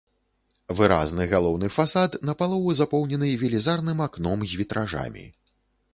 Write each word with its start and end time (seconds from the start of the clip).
Выразны 0.79 1.27
галоўны 1.33 1.69
фасад 1.75 2.17
напалову 2.29 2.73
запоўнены 2.81 3.29
велізарным 3.45 4.03
акном 4.07 4.39
з 4.55 4.63
вітражамі. 4.63 5.25